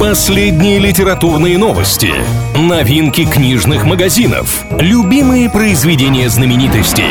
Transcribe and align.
Последние 0.00 0.78
литературные 0.78 1.58
новости, 1.58 2.10
новинки 2.56 3.26
книжных 3.26 3.84
магазинов, 3.84 4.64
любимые 4.78 5.50
произведения 5.50 6.30
знаменитостей. 6.30 7.04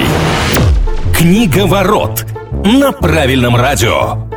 Книга 1.15 1.67
ворот 1.67 2.25
на 2.65 2.91
правильном 2.91 3.55
радио. 3.55 4.27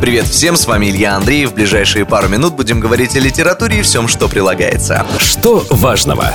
Привет 0.00 0.24
всем, 0.24 0.56
с 0.56 0.66
вами 0.66 0.86
Илья 0.86 1.14
Андреев. 1.14 1.52
В 1.52 1.54
ближайшие 1.54 2.04
пару 2.04 2.28
минут 2.28 2.54
будем 2.54 2.80
говорить 2.80 3.14
о 3.14 3.20
литературе 3.20 3.78
и 3.78 3.82
всем, 3.82 4.08
что 4.08 4.26
прилагается. 4.26 5.06
Что 5.18 5.64
важного? 5.70 6.34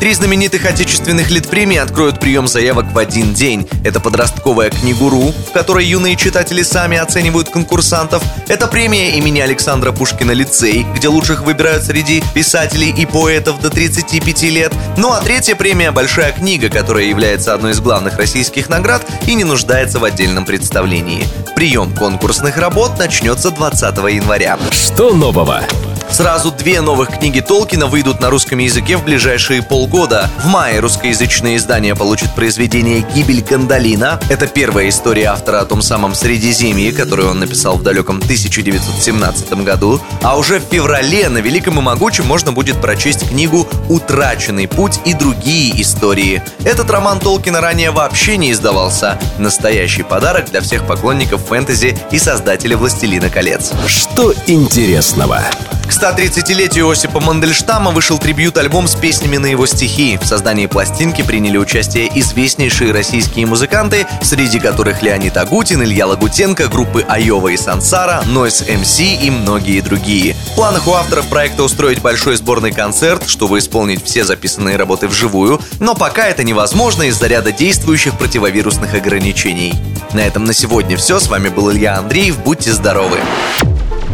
Три 0.00 0.14
знаменитых 0.14 0.64
отечественных 0.64 1.30
литпремии 1.30 1.76
откроют 1.76 2.20
прием 2.20 2.48
заявок 2.48 2.90
в 2.90 2.96
один 2.96 3.34
день. 3.34 3.68
Это 3.84 4.00
подростковая 4.00 4.70
книгуру, 4.70 5.34
в 5.48 5.52
которой 5.52 5.84
юные 5.84 6.16
читатели 6.16 6.62
сами 6.62 6.96
оценивают 6.96 7.50
конкурсантов. 7.50 8.22
Это 8.48 8.66
премия 8.66 9.18
имени 9.18 9.40
Александра 9.40 9.92
Пушкина 9.92 10.30
лицей, 10.30 10.86
где 10.96 11.08
лучших 11.08 11.42
выбирают 11.42 11.84
среди 11.84 12.24
писателей 12.32 12.94
и 12.96 13.04
поэтов 13.04 13.60
до 13.60 13.68
35 13.68 14.42
лет. 14.44 14.72
Ну 14.96 15.12
а 15.12 15.20
третья 15.20 15.54
премия 15.54 15.90
«Большая 15.92 16.32
книга», 16.32 16.70
которая 16.70 17.04
является 17.04 17.52
одной 17.52 17.72
из 17.72 17.80
главных 17.80 18.16
российских 18.16 18.70
наград 18.70 19.04
и 19.26 19.34
не 19.34 19.44
нуждается 19.44 19.98
в 19.98 20.04
отдельном 20.04 20.46
представлении. 20.46 21.26
Прием 21.54 21.94
конкурсных 21.94 22.56
работ 22.56 22.98
начнется 22.98 23.50
20 23.50 23.82
января. 24.14 24.58
Что 24.70 25.12
нового? 25.12 25.62
Сразу 26.10 26.50
две 26.50 26.80
новых 26.80 27.18
книги 27.18 27.40
Толкина 27.40 27.86
выйдут 27.86 28.20
на 28.20 28.30
русском 28.30 28.58
языке 28.58 28.96
в 28.96 29.04
ближайшие 29.04 29.62
полгода. 29.62 30.28
В 30.42 30.46
мае 30.46 30.80
русскоязычное 30.80 31.56
издание 31.56 31.94
получит 31.94 32.34
произведение 32.34 33.06
«Гибель 33.14 33.42
Гандалина». 33.42 34.20
Это 34.28 34.48
первая 34.48 34.88
история 34.88 35.26
автора 35.26 35.60
о 35.60 35.64
том 35.64 35.82
самом 35.82 36.14
Средиземье, 36.14 36.92
которую 36.92 37.30
он 37.30 37.38
написал 37.38 37.76
в 37.76 37.84
далеком 37.84 38.16
1917 38.16 39.52
году. 39.64 40.00
А 40.22 40.36
уже 40.36 40.58
в 40.58 40.64
феврале 40.64 41.28
на 41.28 41.38
Великом 41.38 41.78
и 41.78 41.82
Могучем 41.82 42.26
можно 42.26 42.52
будет 42.52 42.80
прочесть 42.80 43.28
книгу 43.28 43.68
«Утраченный 43.88 44.66
путь 44.66 45.00
и 45.04 45.14
другие 45.14 45.80
истории». 45.80 46.42
Этот 46.64 46.90
роман 46.90 47.20
Толкина 47.20 47.60
ранее 47.60 47.92
вообще 47.92 48.36
не 48.36 48.50
издавался. 48.50 49.18
Настоящий 49.38 50.02
подарок 50.02 50.50
для 50.50 50.60
всех 50.60 50.86
поклонников 50.86 51.46
фэнтези 51.46 51.96
и 52.10 52.18
создателя 52.18 52.76
«Властелина 52.76 53.30
колец». 53.30 53.72
Что 53.86 54.34
интересного? 54.48 55.44
К 55.90 55.92
130-летию 55.92 56.88
Осипа 56.88 57.18
Мандельштама 57.18 57.90
вышел 57.90 58.16
трибьют-альбом 58.16 58.86
с 58.86 58.94
песнями 58.94 59.38
на 59.38 59.46
его 59.46 59.66
стихи. 59.66 60.20
В 60.22 60.24
создании 60.24 60.66
пластинки 60.66 61.22
приняли 61.22 61.56
участие 61.56 62.08
известнейшие 62.20 62.92
российские 62.92 63.46
музыканты, 63.46 64.06
среди 64.22 64.60
которых 64.60 65.02
Леонид 65.02 65.36
Агутин, 65.36 65.82
Илья 65.82 66.06
Лагутенко, 66.06 66.68
группы 66.68 67.04
Айова 67.08 67.48
и 67.48 67.56
Сансара, 67.56 68.22
Нойс 68.26 68.62
МС 68.68 69.00
и 69.00 69.32
многие 69.32 69.80
другие. 69.80 70.36
В 70.52 70.54
планах 70.54 70.86
у 70.86 70.92
авторов 70.92 71.26
проекта 71.26 71.64
устроить 71.64 72.00
большой 72.00 72.36
сборный 72.36 72.70
концерт, 72.70 73.28
чтобы 73.28 73.58
исполнить 73.58 74.04
все 74.04 74.22
записанные 74.22 74.76
работы 74.76 75.08
вживую, 75.08 75.60
но 75.80 75.96
пока 75.96 76.28
это 76.28 76.44
невозможно 76.44 77.02
из-за 77.02 77.26
ряда 77.26 77.50
действующих 77.50 78.16
противовирусных 78.16 78.94
ограничений. 78.94 79.74
На 80.12 80.20
этом 80.20 80.44
на 80.44 80.54
сегодня 80.54 80.96
все. 80.96 81.18
С 81.18 81.26
вами 81.26 81.48
был 81.48 81.72
Илья 81.72 81.98
Андреев. 81.98 82.38
Будьте 82.38 82.72
здоровы. 82.72 83.18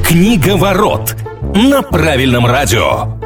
Книга 0.03 0.57
ворот 0.57 1.15
на 1.55 1.83
правильном 1.83 2.47
радио. 2.47 3.26